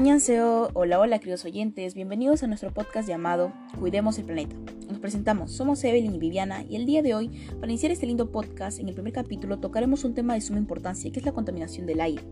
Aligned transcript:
Añanseo, 0.00 0.70
hola 0.72 0.98
hola 0.98 1.18
queridos 1.18 1.44
oyentes, 1.44 1.94
bienvenidos 1.94 2.42
a 2.42 2.46
nuestro 2.46 2.72
podcast 2.72 3.06
llamado 3.06 3.52
Cuidemos 3.78 4.18
el 4.18 4.24
Planeta. 4.24 4.56
Nos 4.88 4.98
presentamos, 4.98 5.52
somos 5.52 5.84
Evelyn 5.84 6.14
y 6.14 6.18
Viviana 6.18 6.64
y 6.66 6.76
el 6.76 6.86
día 6.86 7.02
de 7.02 7.12
hoy, 7.12 7.28
para 7.60 7.70
iniciar 7.70 7.92
este 7.92 8.06
lindo 8.06 8.32
podcast, 8.32 8.78
en 8.78 8.88
el 8.88 8.94
primer 8.94 9.12
capítulo 9.12 9.58
tocaremos 9.58 10.04
un 10.04 10.14
tema 10.14 10.32
de 10.32 10.40
suma 10.40 10.58
importancia 10.58 11.12
que 11.12 11.18
es 11.18 11.26
la 11.26 11.32
contaminación 11.32 11.84
del 11.84 12.00
aire. 12.00 12.22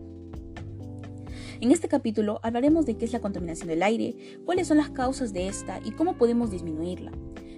En 1.61 1.69
este 1.71 1.87
capítulo 1.87 2.39
hablaremos 2.41 2.87
de 2.87 2.97
qué 2.97 3.05
es 3.05 3.13
la 3.13 3.21
contaminación 3.21 3.67
del 3.67 3.83
aire, 3.83 4.15
cuáles 4.45 4.65
son 4.65 4.77
las 4.77 4.89
causas 4.89 5.31
de 5.31 5.47
esta 5.47 5.79
y 5.85 5.91
cómo 5.91 6.17
podemos 6.17 6.49
disminuirla. 6.49 7.11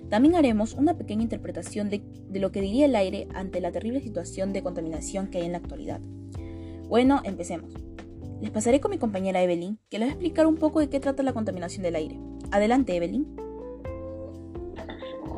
También 0.09 0.35
haremos 0.35 0.73
una 0.73 0.97
pequeña 0.97 1.23
interpretación 1.23 1.89
de, 1.89 2.03
de 2.27 2.39
lo 2.41 2.51
que 2.51 2.59
diría 2.59 2.85
el 2.85 2.97
aire 2.97 3.29
ante 3.33 3.61
la 3.61 3.71
terrible 3.71 4.01
situación 4.01 4.51
de 4.51 4.61
contaminación 4.61 5.27
que 5.27 5.37
hay 5.37 5.45
en 5.45 5.53
la 5.53 5.59
actualidad. 5.59 6.01
Bueno, 6.89 7.21
empecemos. 7.23 7.71
Les 8.41 8.49
pasaré 8.49 8.81
con 8.81 8.89
mi 8.89 8.97
compañera 8.97 9.43
Evelyn, 9.43 9.77
que 9.87 9.99
les 9.99 10.07
va 10.07 10.11
a 10.11 10.13
explicar 10.13 10.47
un 10.47 10.55
poco 10.55 10.79
de 10.79 10.89
qué 10.89 10.99
trata 10.99 11.21
la 11.21 11.31
contaminación 11.31 11.83
del 11.83 11.95
aire. 11.95 12.19
Adelante, 12.51 12.95
Evelyn. 12.95 13.27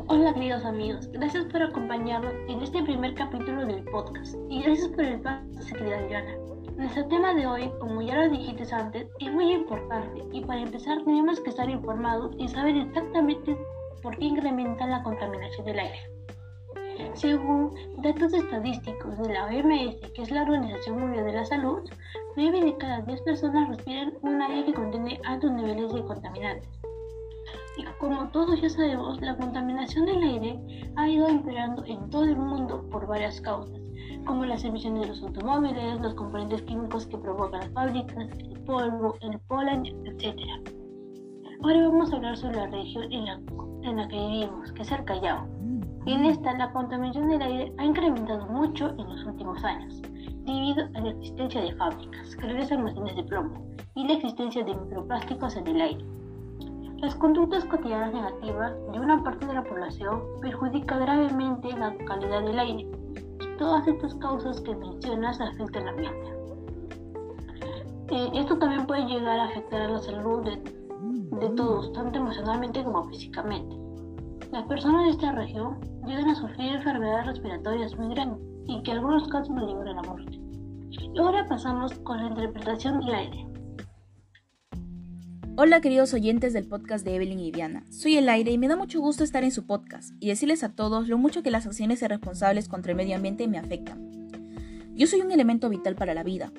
Hola 0.06 0.32
queridos 0.32 0.64
amigos, 0.64 1.10
gracias 1.12 1.44
por 1.46 1.62
acompañarnos 1.62 2.32
en 2.48 2.62
este 2.62 2.82
primer 2.82 3.14
capítulo 3.14 3.66
del 3.66 3.84
podcast 3.84 4.34
y 4.48 4.62
gracias 4.62 4.88
por 4.88 5.04
el 5.04 5.20
pase, 5.20 5.74
querida 5.74 6.00
Diana. 6.06 6.34
Nuestro 6.76 7.06
tema 7.08 7.34
de 7.34 7.46
hoy, 7.46 7.70
como 7.78 8.00
ya 8.00 8.16
lo 8.16 8.30
dijiste 8.30 8.74
antes, 8.74 9.06
es 9.20 9.32
muy 9.32 9.52
importante 9.52 10.22
y 10.32 10.40
para 10.42 10.62
empezar 10.62 11.04
tenemos 11.04 11.40
que 11.40 11.50
estar 11.50 11.68
informados 11.68 12.34
y 12.38 12.48
saber 12.48 12.76
exactamente 12.76 13.56
por 14.02 14.16
qué 14.16 14.24
incrementa 14.24 14.86
la 14.86 15.02
contaminación 15.02 15.66
del 15.66 15.78
aire. 15.78 15.98
Según 17.14 17.74
datos 17.98 18.32
estadísticos 18.32 19.18
de 19.18 19.32
la 19.32 19.46
OMS, 19.46 19.96
que 20.12 20.22
es 20.22 20.30
la 20.30 20.42
Organización 20.42 21.00
Mundial 21.00 21.26
de 21.26 21.32
la 21.32 21.44
Salud, 21.44 21.82
9 22.36 22.60
de 22.60 22.76
cada 22.76 23.00
10 23.02 23.22
personas 23.22 23.68
respiran 23.68 24.14
un 24.22 24.42
aire 24.42 24.66
que 24.66 24.74
contiene 24.74 25.20
altos 25.24 25.52
niveles 25.52 25.92
de 25.92 26.04
contaminantes. 26.04 26.68
Y 27.76 27.84
como 27.98 28.28
todos 28.28 28.60
ya 28.60 28.68
sabemos, 28.68 29.20
la 29.20 29.36
contaminación 29.36 30.06
del 30.06 30.22
aire 30.22 30.60
ha 30.96 31.08
ido 31.08 31.28
empeorando 31.28 31.84
en 31.86 32.08
todo 32.10 32.24
el 32.24 32.36
mundo 32.36 32.88
por 32.90 33.06
varias 33.06 33.40
causas, 33.40 33.80
como 34.26 34.44
las 34.44 34.64
emisiones 34.64 35.02
de 35.02 35.08
los 35.08 35.22
automóviles, 35.22 36.00
los 36.00 36.14
componentes 36.14 36.62
químicos 36.62 37.06
que 37.06 37.18
provocan 37.18 37.60
las 37.60 37.70
fábricas, 37.70 38.16
el 38.38 38.60
polvo, 38.60 39.16
el 39.20 39.38
polen, 39.40 39.86
etc. 39.86 40.38
Ahora 41.62 41.88
vamos 41.88 42.12
a 42.12 42.16
hablar 42.16 42.36
sobre 42.36 42.56
la 42.56 42.66
región 42.66 43.12
en 43.12 43.24
la, 43.24 43.40
en 43.82 43.96
la 43.96 44.08
que 44.08 44.16
vivimos, 44.16 44.72
que 44.72 44.82
es 44.82 44.92
el 44.92 45.04
Callao. 45.04 45.48
En 46.06 46.22
esta, 46.26 46.52
la 46.58 46.70
contaminación 46.70 47.30
del 47.30 47.40
aire 47.40 47.72
ha 47.78 47.84
incrementado 47.84 48.46
mucho 48.46 48.90
en 48.90 49.08
los 49.08 49.24
últimos 49.24 49.64
años, 49.64 50.02
debido 50.44 50.84
a 50.94 51.00
la 51.00 51.10
existencia 51.10 51.62
de 51.62 51.74
fábricas, 51.76 52.36
grandes 52.36 52.70
almacenes 52.70 53.16
de 53.16 53.24
plomo 53.24 53.54
y 53.94 54.06
la 54.06 54.12
existencia 54.12 54.62
de 54.64 54.74
microplásticos 54.74 55.56
en 55.56 55.66
el 55.66 55.80
aire. 55.80 56.04
Las 56.98 57.14
conductas 57.14 57.64
cotidianas 57.64 58.12
negativas 58.12 58.74
de 58.92 59.00
una 59.00 59.22
parte 59.22 59.46
de 59.46 59.54
la 59.54 59.64
población 59.64 60.22
perjudican 60.42 61.00
gravemente 61.00 61.72
la 61.72 61.96
calidad 62.04 62.42
del 62.42 62.58
aire 62.58 62.82
y 62.82 63.58
todas 63.58 63.88
estas 63.88 64.14
causas 64.16 64.60
que 64.60 64.76
mencionas 64.76 65.40
afectan 65.40 65.88
al 65.88 65.94
ambiente. 65.94 66.32
Eh, 68.10 68.30
esto 68.34 68.58
también 68.58 68.86
puede 68.86 69.06
llegar 69.06 69.40
a 69.40 69.44
afectar 69.44 69.80
a 69.80 69.88
la 69.88 69.98
salud 70.00 70.44
de, 70.44 70.56
de 71.38 71.48
todos, 71.56 71.92
tanto 71.94 72.18
emocionalmente 72.18 72.84
como 72.84 73.04
físicamente. 73.04 73.83
Las 74.54 74.66
personas 74.66 75.06
de 75.06 75.10
esta 75.10 75.32
región 75.32 75.80
llegan 76.06 76.28
a 76.28 76.34
sufrir 76.36 76.76
enfermedades 76.76 77.26
respiratorias 77.26 77.92
muy 77.98 78.14
grandes 78.14 78.38
y 78.68 78.80
que 78.84 78.92
algunos 78.92 79.26
casos 79.26 79.48
llevan 79.48 79.88
a 79.88 79.94
la 79.94 80.02
muerte. 80.02 80.38
Y 81.12 81.18
ahora 81.18 81.44
pasamos 81.48 81.92
con 82.04 82.18
la 82.18 82.28
interpretación 82.28 83.00
del 83.00 83.14
aire. 83.16 83.46
Hola 85.56 85.80
queridos 85.80 86.14
oyentes 86.14 86.52
del 86.52 86.68
podcast 86.68 87.04
de 87.04 87.16
Evelyn 87.16 87.40
y 87.40 87.50
Viviana. 87.50 87.82
Soy 87.90 88.16
el 88.16 88.28
aire 88.28 88.52
y 88.52 88.58
me 88.58 88.68
da 88.68 88.76
mucho 88.76 89.00
gusto 89.00 89.24
estar 89.24 89.42
en 89.42 89.50
su 89.50 89.66
podcast 89.66 90.12
y 90.20 90.28
decirles 90.28 90.62
a 90.62 90.68
todos 90.68 91.08
lo 91.08 91.18
mucho 91.18 91.42
que 91.42 91.50
las 91.50 91.66
acciones 91.66 92.00
irresponsables 92.02 92.68
contra 92.68 92.92
el 92.92 92.96
medio 92.96 93.16
ambiente 93.16 93.48
me 93.48 93.58
afectan. 93.58 94.28
Yo 94.94 95.08
soy 95.08 95.20
un 95.22 95.32
elemento 95.32 95.68
vital 95.68 95.96
para 95.96 96.14
la 96.14 96.22
vida, 96.22 96.52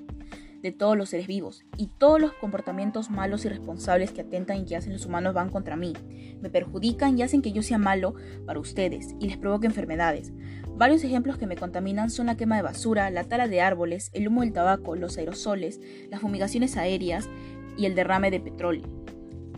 de 0.65 0.71
todos 0.71 0.97
los 0.97 1.09
seres 1.09 1.27
vivos, 1.27 1.63
y 1.77 1.91
todos 1.99 2.19
los 2.19 2.33
comportamientos 2.33 3.11
malos 3.11 3.45
y 3.45 3.49
responsables 3.49 4.11
que 4.11 4.21
atentan 4.21 4.57
y 4.57 4.65
que 4.65 4.75
hacen 4.75 4.93
los 4.93 5.05
humanos 5.05 5.35
van 5.35 5.51
contra 5.51 5.75
mí, 5.75 5.93
me 6.41 6.49
perjudican 6.49 7.15
y 7.15 7.21
hacen 7.21 7.43
que 7.43 7.51
yo 7.51 7.61
sea 7.61 7.77
malo 7.77 8.15
para 8.47 8.59
ustedes 8.59 9.13
y 9.19 9.27
les 9.27 9.37
provoque 9.37 9.67
enfermedades. 9.67 10.33
Varios 10.75 11.03
ejemplos 11.03 11.37
que 11.37 11.45
me 11.45 11.55
contaminan 11.55 12.09
son 12.09 12.25
la 12.25 12.35
quema 12.35 12.55
de 12.55 12.63
basura, 12.63 13.11
la 13.11 13.25
tala 13.25 13.47
de 13.47 13.61
árboles, 13.61 14.09
el 14.13 14.27
humo 14.27 14.41
del 14.41 14.53
tabaco, 14.53 14.95
los 14.95 15.19
aerosoles, 15.19 15.79
las 16.09 16.21
fumigaciones 16.21 16.77
aéreas 16.77 17.29
y 17.77 17.85
el 17.85 17.93
derrame 17.93 18.31
de 18.31 18.39
petróleo. 18.39 18.89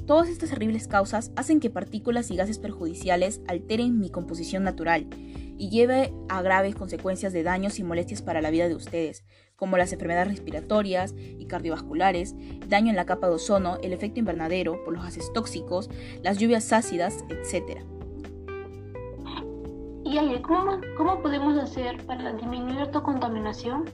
Todas 0.06 0.28
estas 0.28 0.50
terribles 0.50 0.90
causas 0.90 1.32
hacen 1.38 1.62
que 1.62 1.70
partículas 1.70 2.32
y 2.32 2.36
gases 2.36 2.60
perjudiciales 2.60 3.40
alteren 3.48 3.98
mi 3.98 4.10
composición 4.10 4.64
natural 4.64 5.08
y 5.58 5.70
lleve 5.70 6.14
a 6.30 6.42
graves 6.42 6.76
consecuencias 6.76 7.34
de 7.34 7.44
daños 7.44 7.80
y 7.80 7.84
molestias 7.84 8.22
para 8.22 8.42
la 8.42 8.52
vida 8.52 8.68
de 8.68 8.76
ustedes, 8.76 9.24
como 9.58 9.78
las 9.78 9.92
enfermedades 9.92 10.30
respiratorias 10.30 11.14
y 11.18 11.46
cardiovasculares, 11.48 12.36
daño 12.68 12.92
en 12.92 12.96
la 12.96 13.06
capa 13.06 13.28
de 13.28 13.34
ozono, 13.34 13.78
el 13.82 13.92
efecto 13.92 14.20
invernadero 14.20 14.84
por 14.86 14.94
los 14.94 15.04
gases 15.04 15.34
tóxicos, 15.34 15.90
las 16.24 16.38
lluvias 16.38 16.72
ácidas, 16.72 17.26
etc. 17.30 17.82
¿Y 20.06 20.18
Ale, 20.18 20.42
¿cómo, 20.42 20.80
cómo 20.96 21.22
podemos 21.22 21.58
hacer 21.58 22.06
para 22.06 22.32
disminuir 22.34 22.80
esta 22.80 23.02
contaminación? 23.02 23.86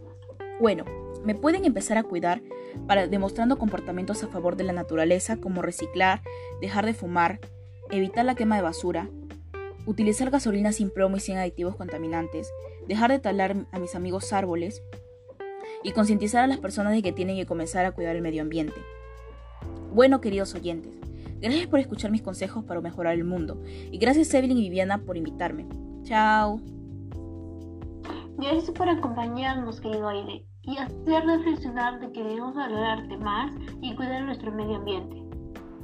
Bueno, 0.59 0.83
me 1.23 1.33
pueden 1.33 1.65
empezar 1.65 1.97
a 1.97 2.03
cuidar 2.03 2.41
para 2.87 3.07
demostrando 3.07 3.57
comportamientos 3.57 4.23
a 4.23 4.27
favor 4.27 4.55
de 4.57 4.65
la 4.65 4.73
naturaleza 4.73 5.37
como 5.37 5.61
reciclar, 5.61 6.21
dejar 6.61 6.85
de 6.85 6.93
fumar, 6.93 7.39
evitar 7.89 8.25
la 8.25 8.35
quema 8.35 8.57
de 8.57 8.61
basura, 8.61 9.09
utilizar 9.85 10.29
gasolina 10.29 10.71
sin 10.71 10.89
plomo 10.89 11.17
y 11.17 11.19
sin 11.21 11.37
aditivos 11.37 11.75
contaminantes, 11.75 12.51
dejar 12.87 13.11
de 13.11 13.19
talar 13.19 13.65
a 13.71 13.79
mis 13.79 13.95
amigos 13.95 14.33
árboles 14.33 14.83
y 15.83 15.91
concientizar 15.91 16.43
a 16.43 16.47
las 16.47 16.59
personas 16.59 16.93
de 16.93 17.01
que 17.01 17.11
tienen 17.11 17.35
que 17.35 17.45
comenzar 17.45 17.85
a 17.85 17.91
cuidar 17.91 18.15
el 18.15 18.21
medio 18.21 18.41
ambiente. 18.41 18.81
Bueno, 19.93 20.21
queridos 20.21 20.55
oyentes, 20.55 20.99
gracias 21.39 21.67
por 21.67 21.79
escuchar 21.79 22.09
mis 22.11 22.21
consejos 22.21 22.63
para 22.63 22.81
mejorar 22.81 23.13
el 23.13 23.25
mundo 23.25 23.61
y 23.91 23.97
gracias 23.97 24.33
Evelyn 24.33 24.57
y 24.57 24.61
Viviana 24.61 24.99
por 24.99 25.17
invitarme. 25.17 25.67
Chao. 26.03 26.59
Gracias 28.37 28.71
por 28.71 28.89
acompañarnos, 28.89 29.79
querido 29.79 30.07
aire, 30.07 30.45
y 30.63 30.77
hacer 30.77 31.23
reflexionar 31.25 31.99
de 31.99 32.11
que 32.11 32.23
debemos 32.23 32.55
valorarte 32.55 33.17
más 33.17 33.53
y 33.81 33.95
cuidar 33.95 34.23
nuestro 34.23 34.51
medio 34.51 34.77
ambiente. 34.77 35.23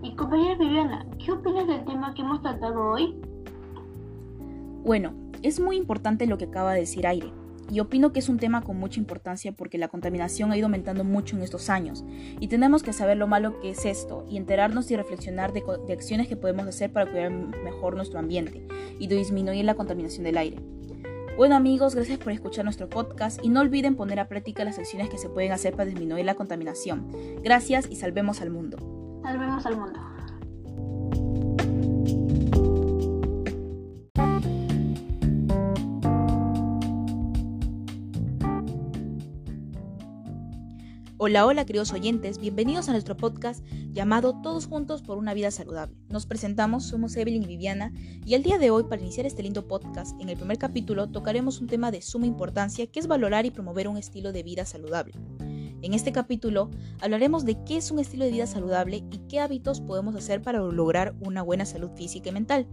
Y 0.01 0.15
compañera 0.15 0.55
Viviana, 0.57 1.05
¿qué 1.23 1.31
opinas 1.31 1.67
del 1.67 1.85
tema 1.85 2.13
que 2.13 2.21
hemos 2.21 2.41
tratado 2.41 2.91
hoy? 2.91 3.15
Bueno, 4.83 5.13
es 5.43 5.59
muy 5.59 5.77
importante 5.77 6.25
lo 6.25 6.37
que 6.37 6.45
acaba 6.45 6.73
de 6.73 6.81
decir 6.81 7.05
Aire, 7.05 7.31
y 7.69 7.79
opino 7.79 8.11
que 8.11 8.19
es 8.19 8.29
un 8.29 8.39
tema 8.39 8.61
con 8.61 8.77
mucha 8.77 8.99
importancia 8.99 9.51
porque 9.51 9.77
la 9.77 9.87
contaminación 9.87 10.51
ha 10.51 10.57
ido 10.57 10.65
aumentando 10.65 11.03
mucho 11.03 11.35
en 11.35 11.43
estos 11.43 11.69
años, 11.69 12.03
y 12.39 12.47
tenemos 12.47 12.83
que 12.83 12.93
saber 12.93 13.17
lo 13.17 13.27
malo 13.27 13.59
que 13.59 13.71
es 13.71 13.85
esto, 13.85 14.25
y 14.29 14.37
enterarnos 14.37 14.89
y 14.91 14.95
reflexionar 14.95 15.53
de, 15.53 15.63
acciones 15.93 16.27
que 16.27 16.35
podemos 16.35 16.67
hacer 16.67 16.91
para 16.91 17.09
cuidar 17.09 17.31
mejor 17.31 17.95
nuestro 17.95 18.19
ambiente 18.19 18.65
y 18.99 19.07
disminuir 19.07 19.65
la 19.65 19.75
contaminación 19.75 20.23
del 20.23 20.37
aire. 20.37 20.57
Bueno 21.37 21.55
amigos, 21.55 21.95
gracias 21.95 22.19
por 22.19 22.33
escuchar 22.33 22.65
nuestro 22.65 22.89
podcast 22.89 23.39
y 23.43 23.49
no 23.49 23.61
olviden 23.61 23.95
poner 23.95 24.19
a 24.19 24.27
práctica 24.27 24.65
las 24.65 24.77
acciones 24.77 25.09
que 25.09 25.17
se 25.17 25.29
pueden 25.29 25.53
hacer 25.53 25.73
para 25.73 25.85
disminuir 25.85 26.25
la 26.25 26.35
contaminación. 26.35 27.07
Gracias 27.41 27.87
y 27.89 27.95
salvemos 27.95 28.41
al 28.41 28.49
mundo. 28.49 29.21
Salvemos 29.23 29.65
al 29.65 29.77
mundo. 29.77 30.08
Hola, 41.21 41.45
hola 41.45 41.65
queridos 41.65 41.91
oyentes, 41.91 42.39
bienvenidos 42.39 42.87
a 42.87 42.93
nuestro 42.93 43.17
podcast 43.17 43.61
llamado 43.91 44.39
Todos 44.41 44.67
Juntos 44.67 45.01
por 45.01 45.17
una 45.17 45.33
Vida 45.33 45.51
Saludable. 45.51 45.97
Nos 46.07 46.25
presentamos, 46.25 46.85
somos 46.85 47.13
Evelyn 47.17 47.43
y 47.43 47.47
Viviana 47.47 47.91
y 48.25 48.35
el 48.35 48.41
día 48.41 48.57
de 48.57 48.71
hoy 48.71 48.85
para 48.85 49.01
iniciar 49.01 49.25
este 49.25 49.43
lindo 49.43 49.67
podcast, 49.67 50.17
en 50.21 50.29
el 50.29 50.37
primer 50.37 50.57
capítulo 50.57 51.09
tocaremos 51.09 51.59
un 51.59 51.67
tema 51.67 51.91
de 51.91 52.01
suma 52.01 52.25
importancia 52.25 52.87
que 52.87 53.01
es 53.01 53.07
valorar 53.07 53.45
y 53.45 53.51
promover 53.51 53.89
un 53.89 53.97
estilo 53.97 54.31
de 54.31 54.43
vida 54.43 54.63
saludable. 54.63 55.11
En 55.81 55.93
este 55.93 56.13
capítulo 56.13 56.69
hablaremos 57.01 57.43
de 57.43 57.61
qué 57.65 57.75
es 57.75 57.91
un 57.91 57.99
estilo 57.99 58.23
de 58.23 58.31
vida 58.31 58.47
saludable 58.47 59.03
y 59.11 59.17
qué 59.27 59.41
hábitos 59.41 59.81
podemos 59.81 60.15
hacer 60.15 60.41
para 60.41 60.59
lograr 60.59 61.15
una 61.19 61.41
buena 61.41 61.65
salud 61.65 61.91
física 61.97 62.29
y 62.29 62.31
mental, 62.31 62.65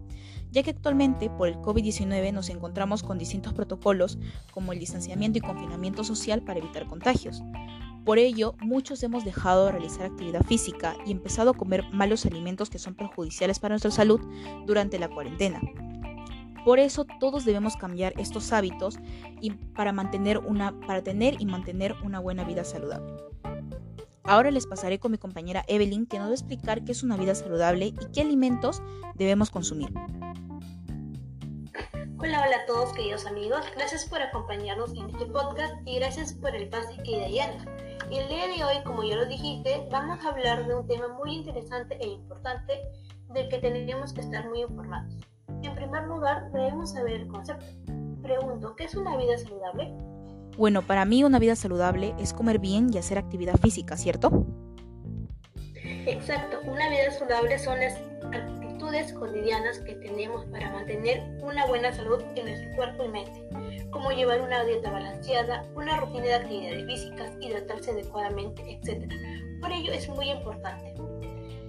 ya 0.53 0.63
que 0.63 0.71
actualmente 0.71 1.31
por 1.31 1.49
el 1.49 1.57
COVID-19 1.57 2.33
nos 2.33 2.49
encontramos 2.49 3.03
con 3.03 3.19
distintos 3.19 3.55
protocolos 3.55 4.19
como 4.53 4.73
el 4.73 4.79
distanciamiento 4.79 5.39
y 5.39 5.41
confinamiento 5.41 6.05
social 6.05 6.43
para 6.43 6.61
evitar 6.61 6.87
contagios. 6.87 7.43
Por 8.07 8.21
ello, 8.21 8.55
muchos 8.61 9.03
hemos 9.03 9.25
dejado 9.25 9.67
de 9.67 9.73
realizar 9.73 10.07
actividad 10.07 10.45
física 10.45 10.95
y 11.05 11.11
empezado 11.11 11.51
a 11.51 11.55
comer 11.55 11.83
malos 11.91 12.25
alimentos 12.25 12.71
que 12.71 12.79
son 12.79 12.95
perjudiciales 12.95 13.59
para 13.59 13.73
nuestra 13.73 13.91
salud 13.91 14.21
durante 14.65 15.01
la 15.01 15.09
cuarentena. 15.09 15.61
Por 16.65 16.79
eso 16.79 17.05
todos 17.19 17.45
debemos 17.45 17.77
cambiar 17.77 18.15
estos 18.17 18.53
hábitos 18.53 19.01
y 19.41 19.51
para, 19.51 19.91
mantener 19.91 20.39
una, 20.39 20.79
para 20.87 21.03
tener 21.03 21.43
y 21.43 21.47
mantener 21.47 21.97
una 22.05 22.21
buena 22.21 22.45
vida 22.45 22.63
saludable. 22.63 23.13
Ahora 24.23 24.53
les 24.53 24.69
pasaré 24.69 25.01
con 25.01 25.11
mi 25.11 25.19
compañera 25.19 25.65
Evelyn 25.67 26.07
que 26.07 26.19
nos 26.19 26.29
va 26.29 26.31
a 26.31 26.35
explicar 26.35 26.85
qué 26.85 26.93
es 26.93 27.03
una 27.03 27.17
vida 27.17 27.35
saludable 27.35 27.87
y 27.87 27.95
qué 28.15 28.21
alimentos 28.21 28.83
debemos 29.17 29.51
consumir. 29.51 29.93
Hola, 32.19 32.43
hola 32.47 32.57
a 32.63 32.67
todos 32.67 32.93
queridos 32.93 33.27
amigos, 33.27 33.65
gracias 33.75 34.07
por 34.07 34.23
acompañarnos 34.23 34.93
en 34.95 35.11
este 35.11 35.27
podcast 35.27 35.75
y 35.85 35.97
gracias 35.97 36.35
por 36.35 36.55
el 36.55 36.69
pase 36.69 37.03
que 37.03 37.27
Diana. 37.29 37.65
Y 38.11 38.19
el 38.19 38.29
día 38.29 38.47
de 38.47 38.65
hoy, 38.65 38.85
como 38.85 39.03
ya 39.03 39.17
lo 39.17 39.27
dijiste, 39.27 39.89
vamos 39.91 40.25
a 40.25 40.29
hablar 40.29 40.67
de 40.67 40.77
un 40.77 40.87
tema 40.87 41.09
muy 41.09 41.35
interesante 41.35 41.97
e 42.01 42.07
importante 42.07 42.73
del 43.35 43.49
que 43.49 43.59
tenemos 43.59 44.13
que 44.13 44.21
estar 44.21 44.49
muy 44.49 44.63
informados. 44.63 45.13
En 45.63 45.75
primer 45.75 46.05
lugar, 46.05 46.53
debemos 46.53 46.93
saber 46.93 47.15
el 47.15 47.27
concepto. 47.27 47.67
Pregunto, 48.23 48.77
¿qué 48.77 48.85
es 48.85 48.95
una 48.95 49.17
vida 49.17 49.37
saludable? 49.37 49.93
Bueno, 50.57 50.83
para 50.83 51.05
mí 51.05 51.25
una 51.25 51.41
vida 51.41 51.57
saludable 51.57 52.15
es 52.19 52.33
comer 52.33 52.61
bien 52.61 52.95
y 52.95 52.99
hacer 52.99 53.19
actividad 53.19 53.57
física, 53.57 53.97
¿cierto? 53.97 54.47
Exacto, 56.07 56.61
una 56.65 56.89
vida 56.89 57.11
saludable 57.11 57.59
son 57.59 57.81
las 57.81 57.99
cotidianas 59.05 59.79
que 59.81 59.95
tenemos 59.95 60.45
para 60.47 60.73
mantener 60.73 61.23
una 61.43 61.67
buena 61.67 61.93
salud 61.93 62.23
en 62.35 62.47
nuestro 62.47 62.75
cuerpo 62.77 63.05
y 63.05 63.09
mente, 63.09 63.49
como 63.91 64.11
llevar 64.11 64.41
una 64.41 64.65
dieta 64.65 64.91
balanceada, 64.91 65.67
una 65.75 65.99
rutina 65.99 66.25
de 66.25 66.35
actividades 66.35 66.87
físicas, 66.87 67.33
hidratarse 67.41 67.91
adecuadamente, 67.91 68.63
etc. 68.73 69.13
Por 69.61 69.71
ello 69.71 69.93
es 69.93 70.09
muy 70.09 70.31
importante. 70.31 70.95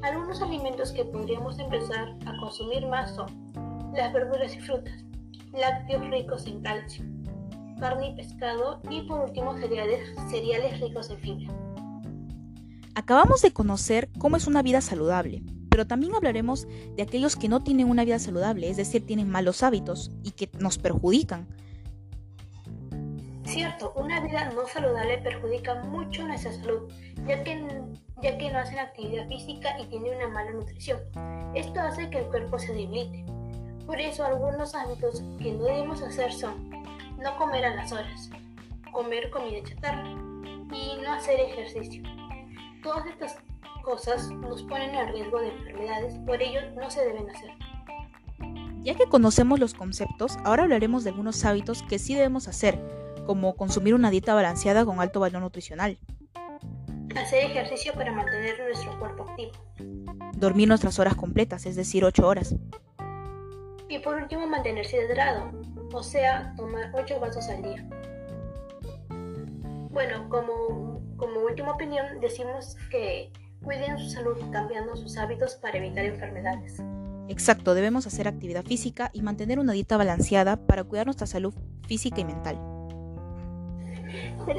Algunos 0.04 0.42
alimentos 0.42 0.92
que 0.92 1.04
podríamos 1.04 1.60
empezar 1.60 2.16
a 2.26 2.38
consumir 2.40 2.88
más 2.88 3.14
son 3.16 3.28
las 3.94 4.14
verduras 4.14 4.56
y 4.56 4.60
frutas, 4.62 5.04
lácteos 5.54 6.10
ricos 6.10 6.48
en 6.48 6.62
calcio, 6.62 7.04
carne 7.80 8.10
y 8.10 8.16
pescado 8.16 8.80
y 8.90 9.02
por 9.02 9.22
último 9.22 9.58
cereales, 9.58 10.16
cereales 10.30 10.80
ricos 10.80 11.10
en 11.10 11.18
fibra. 11.18 11.54
Acabamos 12.96 13.42
de 13.42 13.52
conocer 13.52 14.10
cómo 14.18 14.38
es 14.38 14.48
una 14.48 14.62
vida 14.62 14.82
saludable, 14.82 15.44
pero 15.78 15.86
también 15.86 16.16
hablaremos 16.16 16.68
de 16.96 17.04
aquellos 17.04 17.36
que 17.36 17.48
no 17.48 17.60
tienen 17.60 17.88
una 17.88 18.04
vida 18.04 18.18
saludable, 18.18 18.68
es 18.68 18.78
decir, 18.78 19.06
tienen 19.06 19.30
malos 19.30 19.62
hábitos 19.62 20.10
y 20.24 20.32
que 20.32 20.50
nos 20.58 20.80
perjudican. 20.80 21.46
Cierto, 23.46 23.94
una 23.96 24.20
vida 24.22 24.52
no 24.56 24.68
saludable 24.68 25.20
perjudica 25.20 25.76
mucho 25.84 26.26
nuestra 26.26 26.52
salud, 26.52 26.92
ya 27.28 27.44
que, 27.44 27.64
ya 28.24 28.40
que 28.40 28.52
no 28.52 28.58
hacen 28.58 28.80
actividad 28.80 29.28
física 29.28 29.80
y 29.80 29.86
tienen 29.86 30.16
una 30.16 30.30
mala 30.30 30.50
nutrición. 30.50 30.98
Esto 31.54 31.80
hace 31.80 32.10
que 32.10 32.22
el 32.22 32.26
cuerpo 32.26 32.58
se 32.58 32.74
debilite. 32.74 33.24
Por 33.86 34.02
eso 34.02 34.26
algunos 34.26 34.74
hábitos 34.74 35.22
que 35.38 35.52
no 35.52 35.66
debemos 35.66 36.02
hacer 36.02 36.34
son 36.34 36.72
no 37.20 37.38
comer 37.38 37.66
a 37.66 37.76
las 37.76 37.92
horas, 37.92 38.32
comer 38.92 39.30
comida 39.30 39.60
chatarra 39.64 40.10
y 40.10 41.00
no 41.04 41.14
hacer 41.14 41.40
ejercicio. 41.40 42.02
Todas 42.82 43.06
estas 43.06 43.38
cosas 43.88 44.30
nos 44.32 44.64
ponen 44.64 44.94
en 44.94 45.14
riesgo 45.14 45.40
de 45.40 45.48
enfermedades, 45.48 46.20
por 46.26 46.42
ello 46.42 46.60
no 46.76 46.92
se 46.92 47.06
deben 47.06 47.30
hacer. 47.30 47.52
Ya 48.84 48.96
que 48.96 49.06
conocemos 49.06 49.62
los 49.62 49.74
conceptos, 49.74 50.38
ahora 50.44 50.64
hablaremos 50.64 51.06
de 51.06 51.12
algunos 51.12 51.46
hábitos 51.46 51.84
que 51.84 51.98
sí 51.98 52.14
debemos 52.14 52.50
hacer, 52.50 52.78
como 53.26 53.56
consumir 53.56 53.94
una 53.94 54.10
dieta 54.10 54.36
balanceada 54.36 54.84
con 54.84 55.00
alto 55.00 55.22
valor 55.22 55.42
nutricional. 55.42 55.98
Hacer 57.16 57.46
ejercicio 57.46 57.94
para 57.94 58.12
mantener 58.12 58.60
nuestro 58.60 59.00
cuerpo 59.00 59.24
activo. 59.24 59.52
Dormir 60.34 60.68
nuestras 60.68 61.00
horas 61.00 61.16
completas, 61.16 61.66
es 61.66 61.78
decir, 61.78 62.04
8 62.04 62.28
horas. 62.28 62.56
Y 63.88 64.00
por 64.00 64.16
último, 64.16 64.48
mantenerse 64.48 64.98
hidrado, 64.98 65.50
o 65.94 66.04
sea, 66.04 66.54
tomar 66.58 66.92
8 66.94 67.22
vasos 67.22 67.48
al 67.48 67.64
día. 67.64 67.88
Bueno, 69.92 70.28
como, 70.28 71.02
como 71.16 71.40
última 71.40 71.72
opinión, 71.72 72.20
decimos 72.20 72.76
que 72.92 73.32
cuiden 73.68 74.00
su 74.00 74.10
salud 74.10 74.38
cambiando 74.54 74.96
sus 74.96 75.18
hábitos 75.18 75.56
para 75.56 75.78
evitar 75.78 76.06
enfermedades. 76.06 76.82
Exacto, 77.28 77.74
debemos 77.74 78.08
hacer 78.08 78.26
actividad 78.26 78.64
física 78.64 79.10
y 79.12 79.22
mantener 79.22 79.60
una 79.60 79.74
dieta 79.74 79.98
balanceada 79.98 80.56
para 80.56 80.86
cuidar 80.86 81.06
nuestra 81.06 81.28
salud 81.28 81.54
física 81.86 82.22
y 82.22 82.24
mental. 82.26 82.58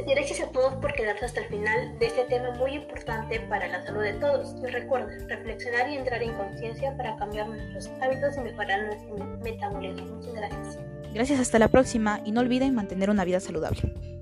Gracias 0.06 0.40
a 0.46 0.52
todos 0.52 0.74
por 0.74 0.92
quedarse 0.92 1.24
hasta 1.24 1.40
el 1.40 1.46
final 1.46 1.98
de 1.98 2.06
este 2.06 2.24
tema 2.24 2.50
muy 2.58 2.72
importante 2.72 3.40
para 3.48 3.66
la 3.68 3.82
salud 3.82 4.02
de 4.02 4.12
todos. 4.12 4.54
Y 4.62 4.66
recuerden, 4.66 5.26
reflexionar 5.26 5.88
y 5.88 5.96
entrar 5.96 6.22
en 6.22 6.34
conciencia 6.34 6.94
para 6.98 7.16
cambiar 7.16 7.48
nuestros 7.48 7.88
hábitos 8.02 8.36
y 8.36 8.40
mejorar 8.40 8.84
nuestro 8.84 9.24
metabolismo. 9.42 10.16
Muchas 10.16 10.34
gracias. 10.34 10.78
Gracias, 11.14 11.40
hasta 11.40 11.58
la 11.58 11.68
próxima 11.68 12.20
y 12.26 12.32
no 12.32 12.40
olviden 12.40 12.74
mantener 12.74 13.08
una 13.08 13.24
vida 13.24 13.40
saludable. 13.40 14.17